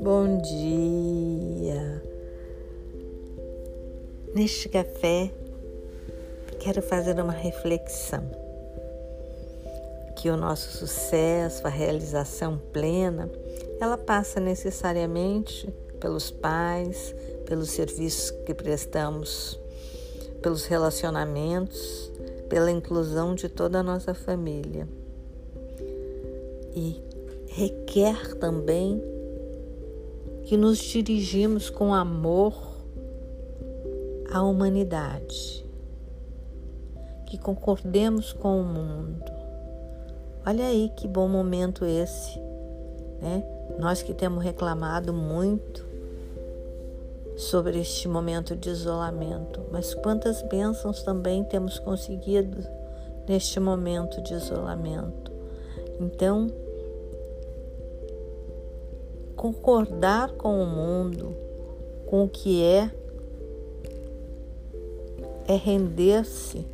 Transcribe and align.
Bom 0.00 0.38
dia! 0.42 2.02
Neste 4.34 4.68
café, 4.68 5.30
quero 6.58 6.82
fazer 6.82 7.20
uma 7.20 7.32
reflexão. 7.32 8.24
Que 10.16 10.30
o 10.30 10.36
nosso 10.36 10.78
sucesso, 10.78 11.64
a 11.64 11.70
realização 11.70 12.58
plena, 12.72 13.30
ela 13.80 13.96
passa 13.96 14.40
necessariamente 14.40 15.72
pelos 16.00 16.28
pais, 16.32 17.14
pelos 17.46 17.70
serviços 17.70 18.32
que 18.44 18.52
prestamos, 18.52 19.60
pelos 20.42 20.64
relacionamentos, 20.64 22.10
pela 22.48 22.72
inclusão 22.72 23.32
de 23.36 23.48
toda 23.48 23.78
a 23.78 23.82
nossa 23.82 24.12
família. 24.12 24.88
E 26.74 27.00
requer 27.46 28.34
também 28.36 29.02
que 30.44 30.56
nos 30.56 30.78
dirigimos 30.78 31.70
com 31.70 31.94
amor 31.94 32.54
à 34.30 34.42
humanidade, 34.42 35.64
que 37.26 37.38
concordemos 37.38 38.32
com 38.32 38.60
o 38.60 38.64
mundo. 38.64 39.32
Olha 40.46 40.66
aí 40.66 40.90
que 40.96 41.08
bom 41.08 41.28
momento 41.28 41.84
esse, 41.86 42.38
né? 43.20 43.42
Nós 43.78 44.02
que 44.02 44.12
temos 44.12 44.44
reclamado 44.44 45.12
muito 45.12 45.86
sobre 47.36 47.80
este 47.80 48.06
momento 48.06 48.54
de 48.54 48.68
isolamento, 48.68 49.62
mas 49.72 49.94
quantas 49.94 50.42
bênçãos 50.42 51.02
também 51.02 51.42
temos 51.44 51.78
conseguido 51.78 52.58
neste 53.26 53.58
momento 53.58 54.20
de 54.20 54.34
isolamento. 54.34 55.32
Então, 55.98 56.48
concordar 59.44 60.30
com 60.32 60.62
o 60.62 60.64
mundo, 60.64 61.36
com 62.06 62.24
o 62.24 62.28
que 62.28 62.62
é, 62.62 62.90
é 65.46 65.54
render-se 65.54 66.64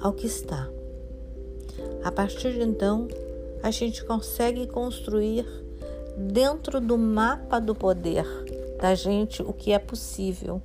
ao 0.00 0.12
que 0.12 0.26
está. 0.26 0.68
A 2.02 2.10
partir 2.10 2.52
de 2.52 2.62
então, 2.62 3.06
a 3.62 3.70
gente 3.70 4.04
consegue 4.04 4.66
construir 4.66 5.46
dentro 6.16 6.80
do 6.80 6.98
mapa 6.98 7.60
do 7.60 7.72
poder 7.72 8.26
da 8.80 8.92
gente 8.96 9.42
o 9.42 9.52
que 9.52 9.70
é 9.70 9.78
possível. 9.78 10.60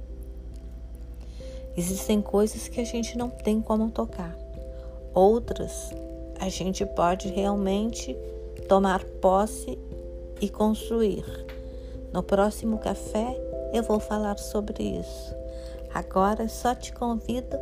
Existem 1.78 2.24
coisas 2.24 2.68
que 2.68 2.82
a 2.82 2.86
gente 2.86 3.16
não 3.16 3.30
tem 3.30 3.62
como 3.62 3.92
tocar, 3.92 4.36
outras 5.14 5.94
a 6.40 6.50
gente 6.50 6.84
pode 6.88 7.28
realmente 7.28 8.18
tomar 8.72 9.04
posse 9.04 9.78
e 10.40 10.48
construir. 10.48 11.26
No 12.14 12.24
próximo 12.24 12.78
café 12.78 13.38
eu 13.74 13.84
vou 13.84 14.00
falar 14.00 14.40
sobre 14.40 14.82
isso. 14.82 15.36
Agora 15.94 16.48
só 16.48 16.74
te 16.74 16.94
convido 16.94 17.58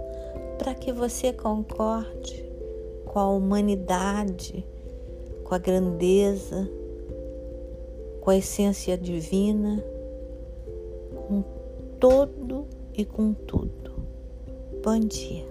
para 0.59 0.75
que 0.75 0.91
você 0.93 1.33
concorde 1.33 2.47
com 3.07 3.17
a 3.17 3.27
humanidade, 3.27 4.63
com 5.43 5.55
a 5.55 5.57
grandeza, 5.57 6.69
com 8.21 8.29
a 8.29 8.37
essência 8.37 8.95
divina, 8.95 9.83
com 11.27 11.43
todo 11.99 12.67
e 12.93 13.03
com 13.03 13.33
tudo. 13.33 13.95
Bom 14.83 14.99
dia. 14.99 15.48